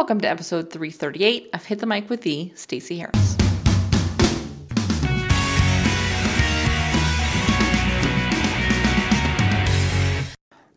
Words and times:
Welcome 0.00 0.22
to 0.22 0.28
episode 0.30 0.70
338 0.70 1.50
of 1.52 1.66
Hit 1.66 1.80
the 1.80 1.84
Mic 1.84 2.08
with 2.08 2.22
the 2.22 2.50
Stacey 2.54 2.96
Harris. 2.96 3.36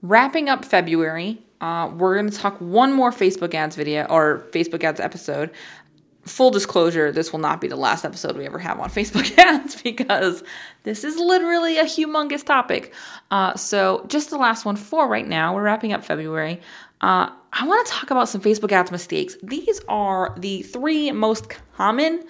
Wrapping 0.01 0.49
up 0.49 0.65
February, 0.65 1.41
uh, 1.61 1.89
we're 1.95 2.15
going 2.15 2.29
to 2.29 2.37
talk 2.37 2.59
one 2.59 2.91
more 2.91 3.11
Facebook 3.11 3.53
ads 3.53 3.77
video 3.77 4.03
or 4.09 4.45
Facebook 4.51 4.83
ads 4.83 4.99
episode. 4.99 5.51
Full 6.23 6.51
disclosure, 6.51 7.09
this 7.09 7.31
will 7.31 7.39
not 7.39 7.61
be 7.61 7.69
the 7.69 7.77
last 7.77 8.03
episode 8.03 8.35
we 8.35 8.45
ever 8.45 8.59
have 8.59 8.77
on 8.81 8.89
Facebook 8.89 9.37
ads 9.37 9.81
because 9.81 10.43
this 10.83 11.05
is 11.05 11.15
literally 11.15 11.77
a 11.77 11.85
humongous 11.85 12.43
topic. 12.43 12.93
Uh, 13.31 13.55
so, 13.55 14.05
just 14.09 14.31
the 14.31 14.37
last 14.37 14.65
one 14.65 14.75
for 14.75 15.07
right 15.07 15.27
now. 15.27 15.55
We're 15.55 15.63
wrapping 15.63 15.93
up 15.93 16.03
February. 16.03 16.59
Uh, 17.03 17.29
I 17.51 17.67
want 17.67 17.85
to 17.85 17.93
talk 17.93 18.09
about 18.09 18.29
some 18.29 18.41
Facebook 18.41 18.71
ads 18.71 18.89
mistakes. 18.89 19.35
These 19.43 19.81
are 19.87 20.33
the 20.39 20.63
three 20.63 21.11
most 21.11 21.53
common 21.75 22.23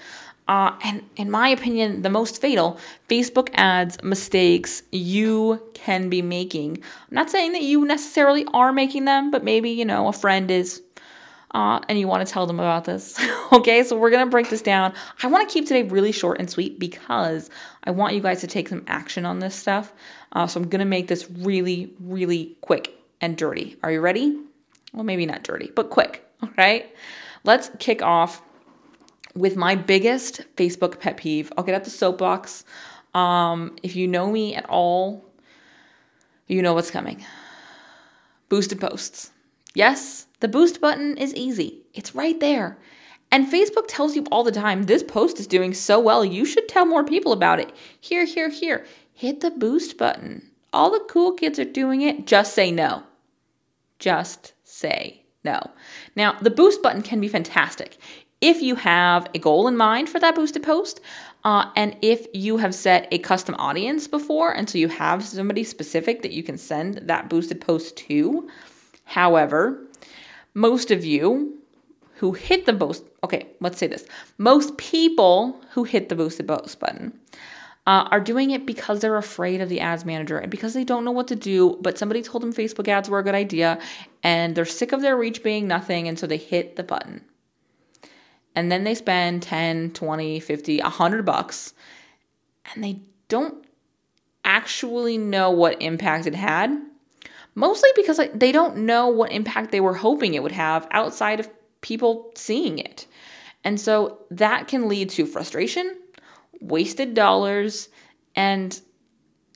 uh, 0.47 0.77
and 0.83 1.03
in 1.15 1.31
my 1.31 1.47
opinion, 1.47 2.01
the 2.01 2.09
most 2.09 2.41
fatal 2.41 2.77
Facebook 3.07 3.49
ads 3.53 4.01
mistakes 4.03 4.83
you 4.91 5.61
can 5.73 6.09
be 6.09 6.21
making. 6.21 6.77
I'm 6.77 7.15
not 7.15 7.29
saying 7.29 7.53
that 7.53 7.61
you 7.61 7.85
necessarily 7.85 8.45
are 8.53 8.73
making 8.73 9.05
them, 9.05 9.31
but 9.31 9.43
maybe, 9.43 9.69
you 9.69 9.85
know, 9.85 10.07
a 10.07 10.13
friend 10.13 10.51
is 10.51 10.81
uh, 11.51 11.79
and 11.87 11.99
you 11.99 12.07
want 12.07 12.27
to 12.27 12.33
tell 12.33 12.47
them 12.47 12.59
about 12.59 12.85
this. 12.85 13.17
okay, 13.53 13.83
so 13.83 13.97
we're 13.97 14.09
going 14.09 14.25
to 14.25 14.31
break 14.31 14.49
this 14.49 14.63
down. 14.63 14.91
I 15.21 15.27
want 15.27 15.47
to 15.47 15.53
keep 15.53 15.67
today 15.67 15.83
really 15.83 16.11
short 16.11 16.39
and 16.39 16.49
sweet 16.49 16.79
because 16.79 17.49
I 17.83 17.91
want 17.91 18.15
you 18.15 18.21
guys 18.21 18.41
to 18.41 18.47
take 18.47 18.69
some 18.69 18.83
action 18.87 19.23
on 19.23 19.37
this 19.37 19.55
stuff. 19.55 19.93
Uh, 20.31 20.47
so 20.47 20.59
I'm 20.59 20.67
going 20.67 20.79
to 20.79 20.85
make 20.85 21.07
this 21.07 21.29
really, 21.29 21.93
really 21.99 22.57
quick 22.61 22.95
and 23.21 23.37
dirty. 23.37 23.77
Are 23.83 23.91
you 23.91 24.01
ready? 24.01 24.35
Well, 24.93 25.03
maybe 25.03 25.25
not 25.25 25.43
dirty, 25.43 25.71
but 25.75 25.89
quick. 25.89 26.25
All 26.41 26.49
right, 26.57 26.93
let's 27.43 27.71
kick 27.79 28.01
off 28.01 28.41
with 29.35 29.55
my 29.55 29.75
biggest 29.75 30.41
Facebook 30.55 30.99
pet 30.99 31.17
peeve. 31.17 31.51
I'll 31.57 31.63
get 31.63 31.75
at 31.75 31.83
the 31.83 31.89
soapbox. 31.89 32.63
Um, 33.13 33.75
if 33.83 33.95
you 33.95 34.07
know 34.07 34.31
me 34.31 34.55
at 34.55 34.69
all, 34.69 35.25
you 36.47 36.61
know 36.61 36.73
what's 36.73 36.91
coming. 36.91 37.25
Boosted 38.49 38.79
posts. 38.79 39.31
Yes, 39.73 40.27
the 40.39 40.47
boost 40.47 40.79
button 40.79 41.17
is 41.17 41.33
easy. 41.33 41.81
It's 41.93 42.13
right 42.13 42.39
there. 42.39 42.77
And 43.31 43.51
Facebook 43.51 43.85
tells 43.87 44.15
you 44.15 44.25
all 44.31 44.43
the 44.43 44.51
time, 44.51 44.83
this 44.83 45.01
post 45.01 45.39
is 45.39 45.47
doing 45.47 45.73
so 45.73 45.99
well, 45.99 46.23
you 46.23 46.45
should 46.45 46.67
tell 46.67 46.85
more 46.85 47.03
people 47.03 47.31
about 47.31 47.59
it. 47.59 47.71
Here, 47.99 48.25
here, 48.25 48.49
here. 48.49 48.85
Hit 49.11 49.41
the 49.41 49.49
boost 49.49 49.97
button. 49.97 50.51
All 50.71 50.91
the 50.91 51.03
cool 51.09 51.33
kids 51.33 51.57
are 51.57 51.65
doing 51.65 52.01
it. 52.01 52.27
Just 52.27 52.53
say 52.53 52.69
no. 52.71 53.03
Just 53.97 54.53
say 54.73 55.23
no. 55.43 55.61
Now, 56.15 56.37
the 56.39 56.49
boost 56.49 56.81
button 56.81 57.01
can 57.01 57.19
be 57.19 57.27
fantastic 57.27 57.97
if 58.41 58.61
you 58.61 58.75
have 58.75 59.29
a 59.33 59.39
goal 59.39 59.69
in 59.69 59.77
mind 59.77 60.09
for 60.09 60.19
that 60.19 60.35
boosted 60.35 60.63
post, 60.63 60.99
uh, 61.45 61.71
and 61.77 61.95
if 62.01 62.27
you 62.33 62.57
have 62.57 62.75
set 62.75 63.07
a 63.09 63.17
custom 63.17 63.55
audience 63.57 64.05
before, 64.05 64.51
and 64.51 64.69
so 64.69 64.77
you 64.77 64.89
have 64.89 65.23
somebody 65.23 65.63
specific 65.63 66.21
that 66.23 66.33
you 66.33 66.43
can 66.43 66.57
send 66.57 66.95
that 67.07 67.29
boosted 67.29 67.61
post 67.61 67.95
to. 67.95 68.49
However, 69.05 69.87
most 70.53 70.91
of 70.91 71.05
you 71.05 71.59
who 72.15 72.33
hit 72.33 72.65
the 72.65 72.73
boost, 72.73 73.05
okay, 73.23 73.47
let's 73.61 73.77
say 73.77 73.87
this 73.87 74.05
most 74.37 74.77
people 74.77 75.61
who 75.71 75.85
hit 75.85 76.09
the 76.09 76.15
boosted 76.15 76.47
post 76.47 76.79
button 76.81 77.17
uh, 77.85 78.07
are 78.11 78.19
doing 78.19 78.51
it 78.51 78.65
because 78.65 79.01
they're 79.01 79.17
afraid 79.17 79.59
of 79.59 79.69
the 79.69 79.79
ads 79.79 80.05
manager 80.05 80.37
and 80.37 80.49
because 80.49 80.73
they 80.73 80.83
don't 80.83 81.03
know 81.03 81.11
what 81.11 81.27
to 81.27 81.35
do, 81.35 81.77
but 81.81 81.97
somebody 81.97 82.21
told 82.21 82.41
them 82.41 82.53
Facebook 82.53 82.87
ads 82.87 83.09
were 83.09 83.19
a 83.19 83.23
good 83.23 83.35
idea 83.35 83.79
and 84.23 84.55
they're 84.55 84.65
sick 84.65 84.91
of 84.91 85.01
their 85.01 85.17
reach 85.17 85.43
being 85.43 85.67
nothing, 85.67 86.07
and 86.07 86.17
so 86.17 86.25
they 86.25 86.37
hit 86.37 86.75
the 86.75 86.83
button 86.83 87.25
and 88.55 88.71
then 88.71 88.83
they 88.83 88.95
spend 88.95 89.43
10, 89.43 89.91
20, 89.91 90.39
50, 90.39 90.79
100 90.79 91.25
bucks 91.25 91.73
and 92.73 92.83
they 92.83 93.01
don't 93.27 93.65
actually 94.45 95.17
know 95.17 95.49
what 95.49 95.81
impact 95.81 96.27
it 96.27 96.35
had. 96.35 96.77
Mostly 97.55 97.89
because 97.95 98.17
like, 98.17 98.39
they 98.39 98.51
don't 98.51 98.77
know 98.77 99.07
what 99.07 99.31
impact 99.31 99.71
they 99.71 99.79
were 99.79 99.93
hoping 99.93 100.33
it 100.33 100.43
would 100.43 100.51
have 100.51 100.87
outside 100.91 101.39
of 101.39 101.49
people 101.81 102.31
seeing 102.35 102.79
it. 102.79 103.05
And 103.63 103.79
so 103.79 104.19
that 104.31 104.67
can 104.67 104.89
lead 104.89 105.09
to 105.11 105.25
frustration, 105.25 105.97
wasted 106.63 107.13
dollars, 107.13 107.89
and 108.35 108.79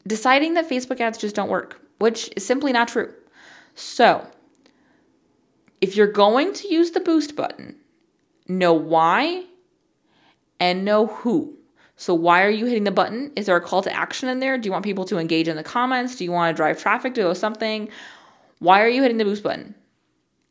deciding 0.06 0.54
that 0.56 0.70
Facebook 0.70 1.00
ads 1.00 1.18
just 1.18 1.36
don't 1.36 1.50
work, 1.50 1.82
which 2.00 2.30
is 2.36 2.46
simply 2.46 2.72
not 2.72 2.88
true. 2.88 3.14
So, 3.76 4.28
if 5.82 5.96
you're 5.96 6.12
going 6.12 6.54
to 6.54 6.68
use 6.68 6.92
the 6.92 7.00
boost 7.00 7.36
button, 7.36 7.76
know 8.48 8.74
why, 8.74 9.46
and 10.60 10.86
know 10.86 11.08
who. 11.08 11.58
So, 11.96 12.14
why 12.14 12.44
are 12.44 12.50
you 12.50 12.66
hitting 12.66 12.84
the 12.84 12.92
button? 12.92 13.32
Is 13.36 13.48
there 13.48 13.56
a 13.56 13.62
call 13.62 13.82
to 13.82 13.94
action 13.94 14.30
in 14.30 14.40
there? 14.40 14.58
Do 14.58 14.68
you 14.68 14.72
want 14.72 14.86
people 14.86 15.06
to 15.06 15.18
engage 15.18 15.48
in 15.48 15.56
the 15.56 15.64
comments? 15.64 16.16
Do 16.16 16.24
you 16.24 16.32
want 16.32 16.56
to 16.56 16.58
drive 16.58 16.80
traffic 16.80 17.16
to 17.16 17.34
something? 17.36 17.90
Why 18.60 18.82
are 18.82 18.88
you 18.88 19.02
hitting 19.02 19.18
the 19.18 19.26
boost 19.26 19.44
button? 19.44 19.76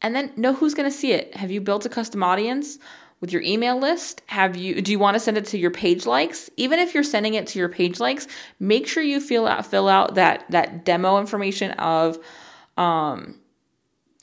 And 0.02 0.14
then 0.14 0.32
know 0.36 0.52
who's 0.52 0.74
going 0.74 0.90
to 0.90 0.96
see 0.96 1.12
it. 1.12 1.34
Have 1.36 1.50
you 1.50 1.60
built 1.60 1.86
a 1.86 1.88
custom 1.88 2.22
audience 2.22 2.78
with 3.21 3.32
your 3.32 3.43
email 3.43 3.78
list? 3.78 4.22
Have 4.27 4.56
you 4.56 4.81
do 4.81 4.93
you 4.93 4.99
want 4.99 5.15
to 5.15 5.21
send 5.21 5.38
it 5.38 5.47
to 5.47 5.59
your 5.59 5.71
page 5.71 6.06
likes? 6.06 6.50
Even 6.56 6.78
if 6.78 6.94
you're 6.94 7.03
sending 7.03 7.34
it 7.34 7.47
to 7.49 7.59
your 7.59 7.69
page 7.69 8.00
likes, 8.00 8.27
make 8.60 8.87
sure 8.87 9.03
you 9.03 9.21
fill 9.21 9.47
out 9.47 9.66
fill 9.66 9.88
out 9.88 10.15
that 10.15 10.44
that 10.50 10.84
demo 10.84 11.19
information 11.19 11.72
of 11.72 12.19
um 12.77 13.37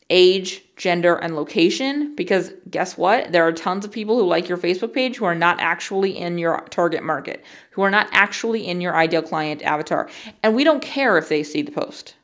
age, 0.10 0.64
gender, 0.76 1.16
and 1.16 1.36
location 1.36 2.16
because 2.16 2.54
guess 2.70 2.98
what? 2.98 3.32
There 3.32 3.46
are 3.46 3.52
tons 3.52 3.84
of 3.84 3.92
people 3.92 4.18
who 4.18 4.26
like 4.26 4.48
your 4.48 4.58
Facebook 4.58 4.94
page 4.94 5.18
who 5.18 5.26
are 5.26 5.36
not 5.36 5.60
actually 5.60 6.18
in 6.18 6.38
your 6.38 6.62
target 6.70 7.04
market, 7.04 7.44
who 7.72 7.82
are 7.82 7.90
not 7.90 8.08
actually 8.12 8.68
in 8.68 8.80
your 8.80 8.96
ideal 8.96 9.24
client 9.24 9.64
avatar. 9.64 10.10
And 10.44 10.56
we 10.56 10.64
don't 10.64 10.84
care 10.84 11.18
if 11.18 11.30
they 11.30 11.44
see 11.44 11.62
the 11.62 11.72
post. 11.72 12.16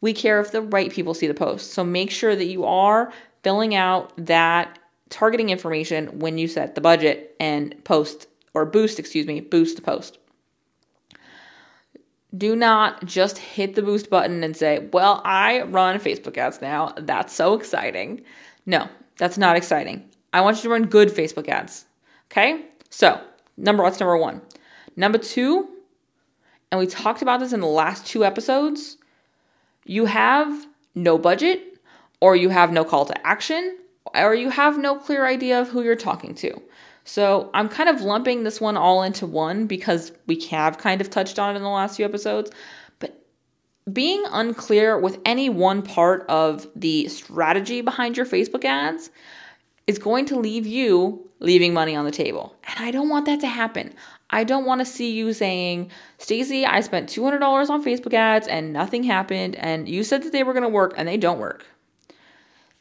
We 0.00 0.12
care 0.12 0.40
if 0.40 0.52
the 0.52 0.62
right 0.62 0.90
people 0.90 1.14
see 1.14 1.26
the 1.26 1.34
post. 1.34 1.72
So 1.72 1.84
make 1.84 2.10
sure 2.10 2.34
that 2.34 2.46
you 2.46 2.64
are 2.64 3.12
filling 3.42 3.74
out 3.74 4.12
that 4.16 4.78
targeting 5.14 5.50
information 5.50 6.18
when 6.18 6.38
you 6.38 6.48
set 6.48 6.74
the 6.74 6.80
budget 6.80 7.36
and 7.40 7.82
post 7.84 8.26
or 8.52 8.64
boost, 8.64 8.98
excuse 8.98 9.26
me, 9.26 9.40
boost 9.40 9.76
the 9.76 9.82
post 9.82 10.18
do 12.36 12.56
not 12.56 13.04
just 13.04 13.38
hit 13.38 13.74
the 13.74 13.82
boost 13.82 14.10
button 14.10 14.42
and 14.42 14.56
say, 14.56 14.88
Well, 14.92 15.20
I 15.24 15.62
run 15.62 16.00
Facebook 16.00 16.36
ads 16.36 16.60
now. 16.60 16.94
That's 16.96 17.32
so 17.32 17.54
exciting. 17.54 18.22
No, 18.66 18.88
that's 19.18 19.38
not 19.38 19.56
exciting. 19.56 20.08
I 20.32 20.40
want 20.40 20.58
you 20.58 20.62
to 20.64 20.68
run 20.70 20.86
good 20.86 21.10
Facebook 21.10 21.48
ads. 21.48 21.84
Okay? 22.30 22.66
So, 22.90 23.20
number 23.56 23.82
what's 23.82 24.00
number 24.00 24.16
one? 24.16 24.42
Number 24.96 25.18
two, 25.18 25.68
and 26.70 26.80
we 26.80 26.86
talked 26.86 27.22
about 27.22 27.40
this 27.40 27.52
in 27.52 27.60
the 27.60 27.66
last 27.66 28.06
two 28.06 28.24
episodes, 28.24 28.96
you 29.84 30.06
have 30.06 30.66
no 30.94 31.18
budget, 31.18 31.78
or 32.20 32.34
you 32.34 32.48
have 32.48 32.72
no 32.72 32.84
call 32.84 33.04
to 33.04 33.26
action, 33.26 33.78
or 34.14 34.34
you 34.34 34.50
have 34.50 34.78
no 34.78 34.96
clear 34.96 35.26
idea 35.26 35.60
of 35.60 35.68
who 35.68 35.82
you're 35.82 35.96
talking 35.96 36.34
to. 36.36 36.60
So 37.04 37.50
I'm 37.52 37.68
kind 37.68 37.88
of 37.88 38.00
lumping 38.00 38.44
this 38.44 38.60
one 38.60 38.76
all 38.76 39.02
into 39.02 39.26
one 39.26 39.66
because 39.66 40.12
we 40.26 40.40
have 40.50 40.78
kind 40.78 41.00
of 41.00 41.10
touched 41.10 41.38
on 41.38 41.54
it 41.54 41.56
in 41.56 41.62
the 41.62 41.68
last 41.68 41.96
few 41.96 42.04
episodes. 42.04 42.50
But 42.98 43.22
being 43.92 44.24
unclear 44.30 44.98
with 44.98 45.18
any 45.24 45.50
one 45.50 45.82
part 45.82 46.24
of 46.28 46.66
the 46.74 47.08
strategy 47.08 47.82
behind 47.82 48.16
your 48.16 48.26
Facebook 48.26 48.64
ads 48.64 49.10
is 49.86 49.98
going 49.98 50.24
to 50.26 50.36
leave 50.36 50.66
you 50.66 51.28
leaving 51.40 51.74
money 51.74 51.94
on 51.94 52.06
the 52.06 52.10
table. 52.10 52.56
And 52.66 52.84
I 52.84 52.90
don't 52.90 53.10
want 53.10 53.26
that 53.26 53.40
to 53.40 53.46
happen. 53.46 53.92
I 54.30 54.44
don't 54.44 54.64
want 54.64 54.80
to 54.80 54.86
see 54.86 55.12
you 55.12 55.32
saying, 55.34 55.90
Stacey, 56.18 56.64
I 56.64 56.80
spent 56.80 57.10
$200 57.10 57.68
on 57.68 57.84
Facebook 57.84 58.14
ads 58.14 58.48
and 58.48 58.72
nothing 58.72 59.02
happened, 59.04 59.54
and 59.56 59.88
you 59.88 60.02
said 60.02 60.22
that 60.22 60.32
they 60.32 60.42
were 60.42 60.54
going 60.54 60.64
to 60.64 60.68
work 60.70 60.94
and 60.96 61.06
they 61.06 61.18
don't 61.18 61.38
work. 61.38 61.66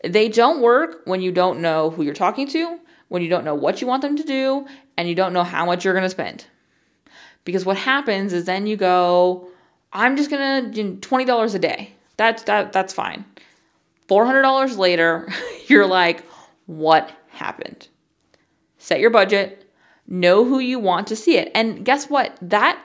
They 0.03 0.29
don't 0.29 0.61
work 0.61 1.01
when 1.05 1.21
you 1.21 1.31
don't 1.31 1.59
know 1.59 1.89
who 1.89 2.03
you're 2.03 2.13
talking 2.13 2.47
to 2.49 2.79
when 3.13 3.21
you 3.21 3.29
don't 3.29 3.45
know 3.45 3.53
what 3.53 3.79
you 3.79 3.85
want 3.85 4.01
them 4.01 4.17
to 4.17 4.23
do 4.23 4.65
and 4.97 5.07
you 5.07 5.13
don't 5.13 5.33
know 5.33 5.43
how 5.43 5.67
much 5.67 5.85
you're 5.85 5.93
going 5.93 6.01
to 6.01 6.09
spend. 6.09 6.47
Because 7.45 7.63
what 7.63 7.77
happens 7.77 8.33
is 8.33 8.45
then 8.45 8.65
you 8.65 8.75
go, 8.75 9.49
I'm 9.93 10.17
just 10.17 10.31
going 10.31 10.65
to 10.65 10.71
do 10.71 10.95
$20 10.95 11.53
a 11.53 11.59
day. 11.59 11.91
That's 12.17 12.41
that 12.43 12.73
that's 12.73 12.91
fine. 12.91 13.25
$400 14.09 14.79
later, 14.79 15.31
you're 15.67 15.85
like, 15.85 16.25
what 16.65 17.11
happened? 17.29 17.87
Set 18.79 18.99
your 18.99 19.11
budget, 19.11 19.71
know 20.07 20.43
who 20.43 20.57
you 20.57 20.79
want 20.79 21.05
to 21.07 21.15
see 21.15 21.37
it. 21.37 21.51
And 21.53 21.85
guess 21.85 22.09
what? 22.09 22.35
That 22.41 22.81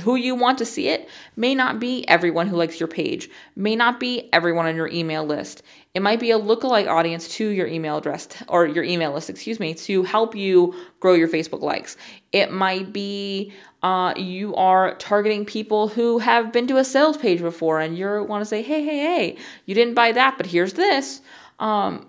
who 0.00 0.16
you 0.16 0.34
want 0.34 0.58
to 0.58 0.64
see 0.64 0.88
it 0.88 1.08
may 1.36 1.54
not 1.54 1.78
be 1.78 2.06
everyone 2.08 2.48
who 2.48 2.56
likes 2.56 2.80
your 2.80 2.88
page, 2.88 3.30
may 3.54 3.76
not 3.76 4.00
be 4.00 4.28
everyone 4.32 4.66
on 4.66 4.74
your 4.74 4.88
email 4.88 5.24
list. 5.24 5.62
It 5.94 6.02
might 6.02 6.18
be 6.18 6.32
a 6.32 6.38
lookalike 6.38 6.88
audience 6.88 7.28
to 7.36 7.48
your 7.48 7.68
email 7.68 7.98
address 7.98 8.26
or 8.48 8.66
your 8.66 8.82
email 8.82 9.12
list, 9.12 9.30
excuse 9.30 9.60
me, 9.60 9.74
to 9.74 10.02
help 10.02 10.34
you 10.34 10.74
grow 10.98 11.14
your 11.14 11.28
Facebook 11.28 11.60
likes. 11.60 11.96
It 12.32 12.50
might 12.50 12.92
be 12.92 13.52
uh, 13.84 14.14
you 14.16 14.54
are 14.56 14.96
targeting 14.96 15.44
people 15.44 15.88
who 15.88 16.18
have 16.18 16.52
been 16.52 16.66
to 16.66 16.78
a 16.78 16.84
sales 16.84 17.16
page 17.16 17.40
before 17.40 17.78
and 17.80 17.96
you 17.96 18.24
want 18.24 18.40
to 18.40 18.46
say, 18.46 18.62
hey, 18.62 18.82
hey, 18.82 18.98
hey, 18.98 19.36
you 19.66 19.74
didn't 19.74 19.94
buy 19.94 20.10
that, 20.10 20.36
but 20.36 20.46
here's 20.46 20.72
this. 20.72 21.20
Um, 21.60 22.06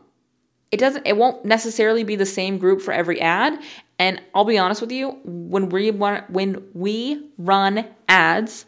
it 0.72 0.78
doesn't 0.78 1.06
it 1.06 1.16
won't 1.16 1.46
necessarily 1.46 2.04
be 2.04 2.16
the 2.16 2.26
same 2.26 2.58
group 2.58 2.82
for 2.82 2.92
every 2.92 3.22
ad 3.22 3.58
and 3.98 4.22
I'll 4.34 4.46
be 4.46 4.58
honest 4.58 4.82
with 4.82 4.92
you 4.92 5.20
when 5.24 5.70
we 5.70 5.92
want 5.92 6.30
when 6.30 6.68
we 6.74 7.30
run 7.38 7.86
ads 8.08 8.66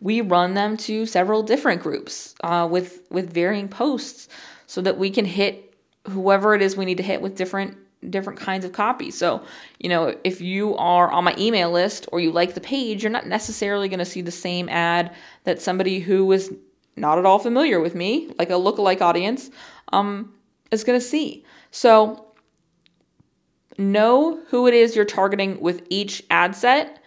we 0.00 0.20
run 0.20 0.54
them 0.54 0.76
to 0.76 1.06
several 1.06 1.42
different 1.42 1.80
groups 1.82 2.34
uh, 2.42 2.66
with 2.70 3.06
with 3.10 3.32
varying 3.32 3.68
posts 3.68 4.28
so 4.66 4.80
that 4.80 4.98
we 4.98 5.10
can 5.10 5.24
hit 5.24 5.74
whoever 6.08 6.54
it 6.54 6.62
is 6.62 6.76
we 6.76 6.84
need 6.84 6.96
to 6.96 7.02
hit 7.02 7.22
with 7.22 7.36
different 7.36 7.76
different 8.10 8.40
kinds 8.40 8.64
of 8.64 8.72
copy. 8.72 9.10
So, 9.10 9.44
you 9.78 9.88
know, 9.88 10.16
if 10.24 10.40
you 10.40 10.76
are 10.76 11.10
on 11.10 11.22
my 11.22 11.34
email 11.38 11.70
list 11.70 12.08
or 12.10 12.18
you 12.18 12.32
like 12.32 12.54
the 12.54 12.60
page, 12.60 13.04
you're 13.04 13.12
not 13.12 13.26
necessarily 13.26 13.88
going 13.88 14.00
to 14.00 14.04
see 14.04 14.22
the 14.22 14.32
same 14.32 14.68
ad 14.68 15.14
that 15.44 15.62
somebody 15.62 16.00
who 16.00 16.30
is 16.32 16.52
not 16.96 17.18
at 17.18 17.24
all 17.24 17.38
familiar 17.38 17.80
with 17.80 17.94
me, 17.94 18.30
like 18.38 18.50
a 18.50 18.54
lookalike 18.54 19.00
audience, 19.00 19.50
um, 19.92 20.34
is 20.72 20.84
going 20.84 20.98
to 20.98 21.04
see. 21.04 21.44
So, 21.70 22.31
know 23.78 24.40
who 24.48 24.66
it 24.66 24.74
is 24.74 24.94
you're 24.96 25.04
targeting 25.04 25.60
with 25.60 25.86
each 25.90 26.22
ad 26.30 26.54
set 26.54 27.02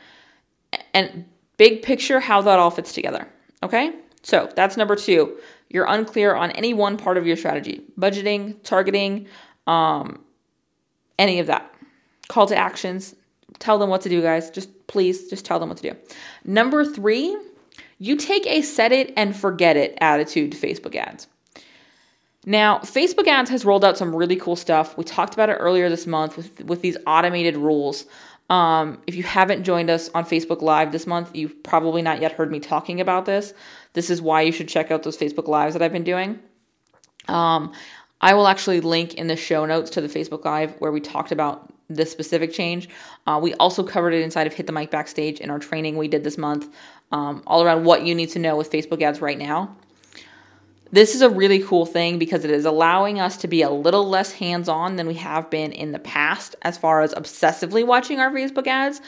and 0.93 1.25
big 1.57 1.81
picture 1.81 2.19
how 2.19 2.41
that 2.41 2.59
all 2.59 2.71
fits 2.71 2.93
together. 2.93 3.27
Okay? 3.63 3.93
So, 4.23 4.49
that's 4.55 4.75
number 4.77 4.95
2. 4.95 5.37
You're 5.69 5.85
unclear 5.85 6.35
on 6.35 6.51
any 6.51 6.73
one 6.73 6.97
part 6.97 7.17
of 7.17 7.27
your 7.27 7.35
strategy, 7.35 7.83
budgeting, 7.99 8.61
targeting, 8.63 9.27
um, 9.67 10.23
any 11.17 11.39
of 11.39 11.47
that. 11.47 11.73
Call 12.27 12.47
to 12.47 12.55
actions. 12.55 13.15
Tell 13.59 13.77
them 13.77 13.89
what 13.89 14.01
to 14.01 14.09
do, 14.09 14.21
guys. 14.21 14.49
Just 14.49 14.87
please, 14.87 15.29
just 15.29 15.45
tell 15.45 15.59
them 15.59 15.69
what 15.69 15.77
to 15.77 15.91
do. 15.91 15.97
Number 16.43 16.83
three, 16.83 17.37
you 17.99 18.15
take 18.15 18.45
a 18.47 18.61
set 18.61 18.91
it 18.91 19.13
and 19.15 19.35
forget 19.35 19.77
it 19.77 19.97
attitude 20.01 20.51
to 20.51 20.57
Facebook 20.57 20.95
ads. 20.95 21.27
Now, 22.45 22.79
Facebook 22.79 23.27
ads 23.27 23.49
has 23.49 23.65
rolled 23.65 23.83
out 23.83 23.97
some 23.97 24.15
really 24.15 24.35
cool 24.35 24.55
stuff. 24.55 24.97
We 24.97 25.03
talked 25.03 25.33
about 25.33 25.49
it 25.49 25.53
earlier 25.53 25.89
this 25.89 26.05
month 26.05 26.37
with, 26.37 26.63
with 26.65 26.81
these 26.81 26.97
automated 27.07 27.57
rules. 27.57 28.05
Um, 28.49 29.01
if 29.07 29.15
you 29.15 29.23
haven't 29.23 29.63
joined 29.63 29.89
us 29.89 30.09
on 30.13 30.25
Facebook 30.25 30.61
Live 30.61 30.91
this 30.91 31.07
month, 31.07 31.35
you've 31.35 31.63
probably 31.63 32.03
not 32.03 32.21
yet 32.21 32.33
heard 32.33 32.51
me 32.51 32.59
talking 32.59 33.01
about 33.01 33.25
this. 33.25 33.53
This 33.93 34.11
is 34.11 34.21
why 34.21 34.41
you 34.41 34.51
should 34.51 34.67
check 34.67 34.91
out 34.91 35.01
those 35.01 35.17
Facebook 35.17 35.47
Lives 35.47 35.73
that 35.73 35.81
I've 35.81 35.93
been 35.93 36.03
doing. 36.03 36.39
Um, 37.27 37.73
I 38.21 38.35
will 38.35 38.47
actually 38.47 38.81
link 38.81 39.15
in 39.15 39.27
the 39.27 39.35
show 39.35 39.65
notes 39.65 39.89
to 39.91 40.01
the 40.01 40.07
Facebook 40.07 40.45
Live 40.45 40.75
where 40.79 40.91
we 40.91 41.01
talked 41.01 41.31
about 41.31 41.73
this 41.89 42.11
specific 42.11 42.53
change. 42.53 42.89
Uh, 43.25 43.39
we 43.41 43.53
also 43.55 43.83
covered 43.83 44.13
it 44.13 44.21
inside 44.21 44.45
of 44.45 44.53
Hit 44.53 44.67
the 44.67 44.73
Mic 44.73 44.91
Backstage 44.91 45.39
in 45.39 45.49
our 45.49 45.59
training 45.59 45.97
we 45.97 46.07
did 46.07 46.23
this 46.23 46.37
month, 46.37 46.69
um, 47.11 47.41
all 47.47 47.63
around 47.63 47.85
what 47.85 48.05
you 48.05 48.13
need 48.13 48.29
to 48.29 48.39
know 48.39 48.55
with 48.55 48.71
Facebook 48.71 49.01
ads 49.01 49.21
right 49.21 49.37
now. 49.37 49.75
This 50.91 51.15
is 51.15 51.21
a 51.21 51.29
really 51.29 51.59
cool 51.59 51.85
thing 51.85 52.19
because 52.19 52.45
it 52.45 52.51
is 52.51 52.65
allowing 52.65 53.19
us 53.19 53.37
to 53.37 53.47
be 53.47 53.61
a 53.61 53.69
little 53.69 54.07
less 54.07 54.33
hands 54.33 54.69
on 54.69 54.95
than 54.95 55.07
we 55.07 55.15
have 55.15 55.49
been 55.49 55.71
in 55.71 55.91
the 55.91 55.99
past 55.99 56.55
as 56.61 56.77
far 56.77 57.01
as 57.01 57.13
obsessively 57.13 57.85
watching 57.85 58.19
our 58.19 58.31
Facebook 58.31 58.67
ads. 58.67 59.01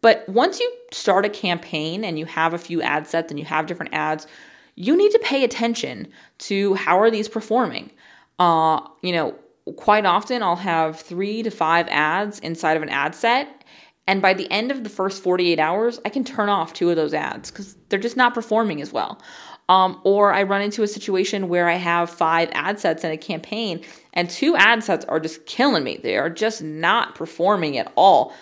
But 0.00 0.28
once 0.28 0.60
you 0.60 0.70
start 0.92 1.24
a 1.24 1.30
campaign 1.30 2.04
and 2.04 2.18
you 2.18 2.26
have 2.26 2.52
a 2.52 2.58
few 2.58 2.82
ad 2.82 3.06
sets 3.06 3.30
and 3.30 3.38
you 3.38 3.46
have 3.46 3.66
different 3.66 3.94
ads, 3.94 4.26
you 4.74 4.96
need 4.96 5.12
to 5.12 5.18
pay 5.20 5.44
attention 5.44 6.08
to 6.38 6.74
how 6.74 6.98
are 6.98 7.10
these 7.10 7.28
performing. 7.28 7.90
Uh, 8.38 8.80
you 9.00 9.12
know, 9.12 9.34
quite 9.76 10.04
often 10.04 10.42
I'll 10.42 10.56
have 10.56 11.00
three 11.00 11.42
to 11.42 11.50
five 11.50 11.88
ads 11.88 12.38
inside 12.40 12.76
of 12.76 12.82
an 12.82 12.90
ad 12.90 13.14
set. 13.14 13.63
And 14.06 14.20
by 14.20 14.34
the 14.34 14.50
end 14.50 14.70
of 14.70 14.84
the 14.84 14.90
first 14.90 15.22
48 15.22 15.58
hours, 15.58 16.00
I 16.04 16.10
can 16.10 16.24
turn 16.24 16.48
off 16.48 16.74
two 16.74 16.90
of 16.90 16.96
those 16.96 17.14
ads 17.14 17.50
because 17.50 17.76
they're 17.88 17.98
just 17.98 18.16
not 18.16 18.34
performing 18.34 18.82
as 18.82 18.92
well. 18.92 19.20
Um, 19.68 19.98
or 20.04 20.32
I 20.32 20.42
run 20.42 20.60
into 20.60 20.82
a 20.82 20.88
situation 20.88 21.48
where 21.48 21.68
I 21.70 21.76
have 21.76 22.10
five 22.10 22.50
ad 22.52 22.78
sets 22.78 23.02
in 23.02 23.10
a 23.10 23.16
campaign 23.16 23.82
and 24.12 24.28
two 24.28 24.54
ad 24.56 24.84
sets 24.84 25.06
are 25.06 25.20
just 25.20 25.46
killing 25.46 25.84
me. 25.84 25.96
They 25.96 26.18
are 26.18 26.28
just 26.28 26.62
not 26.62 27.14
performing 27.14 27.78
at 27.78 27.90
all. 27.96 28.34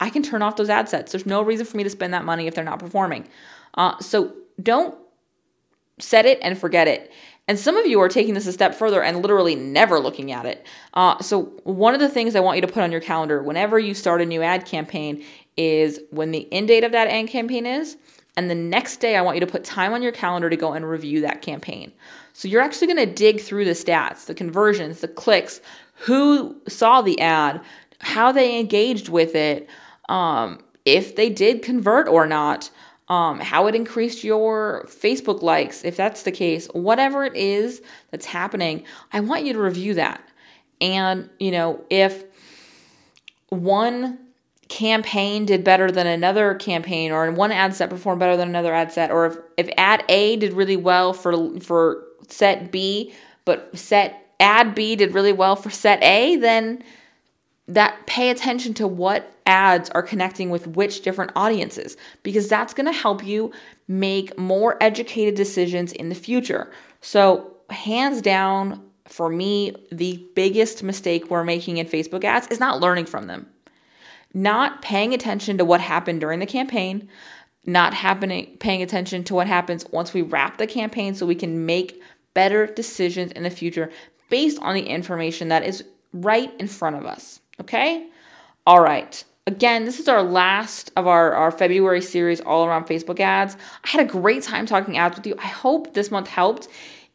I 0.00 0.10
can 0.10 0.22
turn 0.22 0.42
off 0.42 0.56
those 0.56 0.68
ad 0.68 0.90
sets. 0.90 1.12
There's 1.12 1.24
no 1.24 1.40
reason 1.40 1.64
for 1.64 1.78
me 1.78 1.82
to 1.84 1.90
spend 1.90 2.12
that 2.12 2.26
money 2.26 2.46
if 2.46 2.54
they're 2.54 2.64
not 2.64 2.78
performing. 2.78 3.26
Uh, 3.72 3.98
so 4.00 4.34
don't 4.62 4.94
set 5.98 6.26
it 6.26 6.38
and 6.42 6.58
forget 6.58 6.88
it. 6.88 7.10
And 7.48 7.58
some 7.58 7.76
of 7.76 7.86
you 7.86 8.00
are 8.00 8.08
taking 8.08 8.34
this 8.34 8.46
a 8.46 8.52
step 8.52 8.74
further 8.74 9.02
and 9.02 9.22
literally 9.22 9.54
never 9.54 10.00
looking 10.00 10.32
at 10.32 10.46
it. 10.46 10.66
Uh, 10.94 11.20
so, 11.20 11.44
one 11.62 11.94
of 11.94 12.00
the 12.00 12.08
things 12.08 12.34
I 12.34 12.40
want 12.40 12.56
you 12.56 12.62
to 12.62 12.72
put 12.72 12.82
on 12.82 12.90
your 12.90 13.00
calendar 13.00 13.42
whenever 13.42 13.78
you 13.78 13.94
start 13.94 14.20
a 14.20 14.26
new 14.26 14.42
ad 14.42 14.64
campaign 14.64 15.24
is 15.56 16.00
when 16.10 16.32
the 16.32 16.52
end 16.52 16.68
date 16.68 16.82
of 16.82 16.92
that 16.92 17.08
ad 17.08 17.28
campaign 17.28 17.64
is. 17.64 17.96
And 18.36 18.50
the 18.50 18.54
next 18.54 18.98
day, 18.98 19.16
I 19.16 19.22
want 19.22 19.36
you 19.36 19.40
to 19.40 19.46
put 19.46 19.64
time 19.64 19.92
on 19.92 20.02
your 20.02 20.12
calendar 20.12 20.50
to 20.50 20.56
go 20.56 20.72
and 20.72 20.86
review 20.88 21.22
that 21.22 21.40
campaign. 21.40 21.92
So, 22.32 22.48
you're 22.48 22.62
actually 22.62 22.88
going 22.88 23.08
to 23.08 23.14
dig 23.14 23.40
through 23.40 23.64
the 23.64 23.72
stats, 23.72 24.26
the 24.26 24.34
conversions, 24.34 25.00
the 25.00 25.08
clicks, 25.08 25.60
who 26.00 26.60
saw 26.66 27.00
the 27.00 27.20
ad, 27.20 27.60
how 28.00 28.32
they 28.32 28.58
engaged 28.58 29.08
with 29.08 29.36
it, 29.36 29.68
um, 30.08 30.58
if 30.84 31.16
they 31.16 31.30
did 31.30 31.62
convert 31.62 32.08
or 32.08 32.26
not 32.26 32.70
um, 33.08 33.38
how 33.40 33.66
it 33.66 33.74
increased 33.74 34.24
your 34.24 34.84
Facebook 34.88 35.42
likes, 35.42 35.84
if 35.84 35.96
that's 35.96 36.22
the 36.24 36.32
case, 36.32 36.66
whatever 36.68 37.24
it 37.24 37.36
is 37.36 37.82
that's 38.10 38.26
happening, 38.26 38.84
I 39.12 39.20
want 39.20 39.44
you 39.44 39.52
to 39.52 39.60
review 39.60 39.94
that. 39.94 40.22
And, 40.80 41.30
you 41.38 41.52
know, 41.52 41.84
if 41.88 42.24
one 43.48 44.18
campaign 44.68 45.46
did 45.46 45.62
better 45.62 45.90
than 45.90 46.06
another 46.06 46.54
campaign 46.54 47.12
or 47.12 47.30
one 47.30 47.52
ad 47.52 47.74
set 47.74 47.88
performed 47.88 48.18
better 48.18 48.36
than 48.36 48.48
another 48.48 48.74
ad 48.74 48.90
set 48.90 49.10
or 49.10 49.26
if, 49.26 49.36
if 49.56 49.70
ad 49.76 50.04
A 50.08 50.36
did 50.36 50.52
really 50.52 50.76
well 50.76 51.12
for 51.12 51.60
for 51.60 52.02
set 52.26 52.72
B 52.72 53.14
but 53.44 53.70
set 53.78 54.34
ad 54.40 54.74
B 54.74 54.96
did 54.96 55.14
really 55.14 55.32
well 55.32 55.54
for 55.54 55.70
set 55.70 56.02
A 56.02 56.34
then 56.34 56.82
that 57.68 58.06
pay 58.06 58.30
attention 58.30 58.74
to 58.74 58.86
what 58.86 59.32
ads 59.44 59.90
are 59.90 60.02
connecting 60.02 60.50
with 60.50 60.66
which 60.68 61.02
different 61.02 61.32
audiences 61.34 61.96
because 62.22 62.48
that's 62.48 62.74
going 62.74 62.86
to 62.86 62.92
help 62.92 63.24
you 63.24 63.52
make 63.88 64.36
more 64.38 64.76
educated 64.80 65.34
decisions 65.34 65.92
in 65.92 66.08
the 66.08 66.14
future. 66.14 66.70
So, 67.00 67.52
hands 67.70 68.22
down, 68.22 68.82
for 69.06 69.28
me, 69.28 69.74
the 69.90 70.24
biggest 70.34 70.82
mistake 70.82 71.30
we're 71.30 71.44
making 71.44 71.78
in 71.78 71.86
Facebook 71.86 72.24
ads 72.24 72.46
is 72.48 72.60
not 72.60 72.80
learning 72.80 73.06
from 73.06 73.26
them. 73.26 73.48
Not 74.32 74.82
paying 74.82 75.14
attention 75.14 75.58
to 75.58 75.64
what 75.64 75.80
happened 75.80 76.20
during 76.20 76.40
the 76.40 76.46
campaign, 76.46 77.08
not 77.64 77.94
happening 77.94 78.56
paying 78.58 78.82
attention 78.82 79.24
to 79.24 79.34
what 79.34 79.48
happens 79.48 79.84
once 79.90 80.14
we 80.14 80.22
wrap 80.22 80.58
the 80.58 80.66
campaign 80.66 81.14
so 81.14 81.26
we 81.26 81.34
can 81.34 81.66
make 81.66 82.00
better 82.34 82.66
decisions 82.66 83.32
in 83.32 83.42
the 83.42 83.50
future 83.50 83.90
based 84.28 84.58
on 84.60 84.74
the 84.74 84.82
information 84.82 85.48
that 85.48 85.64
is 85.64 85.84
right 86.12 86.52
in 86.60 86.68
front 86.68 86.96
of 86.96 87.04
us. 87.04 87.40
Okay? 87.60 88.08
All 88.66 88.80
right. 88.80 89.22
Again, 89.46 89.84
this 89.84 90.00
is 90.00 90.08
our 90.08 90.22
last 90.22 90.90
of 90.96 91.06
our, 91.06 91.32
our 91.32 91.52
February 91.52 92.02
series 92.02 92.40
all 92.40 92.66
around 92.66 92.86
Facebook 92.86 93.20
ads. 93.20 93.56
I 93.84 93.88
had 93.90 94.00
a 94.00 94.10
great 94.10 94.42
time 94.42 94.66
talking 94.66 94.98
ads 94.98 95.16
with 95.16 95.26
you. 95.26 95.36
I 95.38 95.46
hope 95.46 95.94
this 95.94 96.10
month 96.10 96.26
helped. 96.26 96.66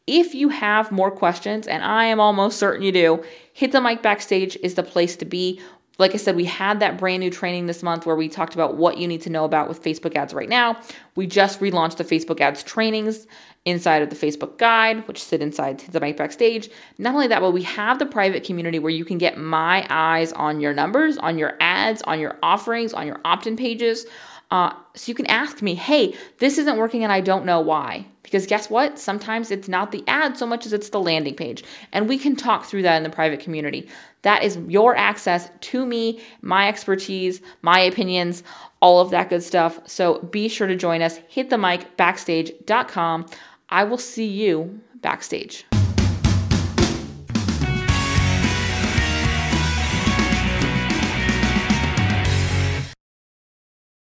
If 0.08 0.34
you 0.34 0.50
have 0.50 0.92
more 0.92 1.12
questions, 1.12 1.68
and 1.68 1.84
I 1.84 2.06
am 2.06 2.20
almost 2.20 2.58
certain 2.58 2.84
you 2.84 2.92
do, 2.92 3.24
Hit 3.54 3.74
the 3.74 3.82
Mic 3.82 4.02
Backstage 4.02 4.58
is 4.64 4.76
the 4.76 4.84
place 4.84 5.16
to 5.18 5.26
be. 5.26 5.60
Like 5.98 6.14
I 6.14 6.18
said, 6.18 6.36
we 6.36 6.46
had 6.46 6.80
that 6.80 6.98
brand 6.98 7.20
new 7.20 7.30
training 7.30 7.68
this 7.68 7.84
month 7.84 8.06
where 8.06 8.16
we 8.16 8.28
talked 8.28 8.54
about 8.54 8.78
what 8.78 8.98
you 8.98 9.08
need 9.08 9.22
to 9.22 9.30
know 9.30 9.46
about 9.46 9.68
with 9.68 9.84
Facebook 9.84 10.16
ads 10.16 10.34
right 10.34 10.50
now. 10.50 10.80
We 11.16 11.28
just 11.28 11.60
relaunched 11.60 11.98
the 11.98 12.04
Facebook 12.04 12.40
ads 12.40 12.64
trainings 12.64 13.28
inside 13.66 14.02
of 14.02 14.10
the 14.10 14.16
Facebook 14.16 14.58
guide, 14.58 15.08
which 15.08 15.24
sit 15.24 15.42
inside 15.42 15.80
the 15.80 16.00
mic 16.00 16.18
backstage. 16.18 16.70
Not 16.98 17.14
only 17.14 17.28
that, 17.28 17.42
but 17.42 17.52
we 17.52 17.64
have 17.64 18.00
the 18.00 18.06
private 18.06 18.44
community 18.44 18.80
where 18.80 18.92
you 18.92 19.06
can 19.06 19.20
get 19.20 19.38
my 19.38 19.86
eyes 19.90 20.34
on 20.34 20.60
your 20.60 20.74
numbers, 20.74 21.18
on 21.18 21.38
your 21.38 21.56
ads, 21.60 22.02
on 22.04 22.20
your 22.20 22.38
offerings, 22.42 22.94
on 22.94 23.06
your 23.06 23.20
opt 23.24 23.46
in 23.46 23.56
pages. 23.56 24.06
Uh, 24.52 24.74
so 24.94 25.10
you 25.10 25.16
can 25.16 25.26
ask 25.28 25.62
me, 25.62 25.76
hey, 25.76 26.14
this 26.40 26.58
isn't 26.58 26.78
working 26.78 27.04
and 27.04 27.12
I 27.12 27.22
don't 27.22 27.46
know 27.46 27.62
why. 27.62 28.06
Because 28.22 28.46
guess 28.46 28.70
what? 28.70 29.00
Sometimes 29.00 29.50
it's 29.50 29.70
not 29.70 29.92
the 29.92 30.04
ad 30.08 30.38
so 30.38 30.46
much 30.46 30.66
as 30.66 30.74
it's 30.74 30.90
the 30.90 31.00
landing 31.00 31.36
page. 31.36 31.64
And 31.94 32.08
we 32.08 32.18
can 32.18 32.36
talk 32.36 32.66
through 32.66 32.84
that 32.84 32.98
in 32.98 33.04
the 33.04 33.10
private 33.10 33.40
community. 33.40 33.88
That 34.24 34.44
is 34.44 34.58
your 34.68 34.96
access 34.96 35.50
to 35.60 35.86
me, 35.86 36.22
my 36.42 36.68
expertise, 36.68 37.42
my 37.62 37.80
opinions, 37.80 38.44
all 38.82 39.00
of 39.00 39.10
that 39.12 39.30
good 39.30 39.42
stuff. 39.42 39.80
So 39.88 40.20
be 40.20 40.50
sure 40.50 40.68
to 40.68 40.76
join 40.76 41.02
us. 41.02 41.18
Hit 41.30 41.50
the 41.50 41.58
mic 41.58 41.98
backstage.com. 41.98 43.26
I 43.70 43.86
will 43.86 43.98
see 43.98 44.28
you 44.28 44.82
backstage. 44.96 45.66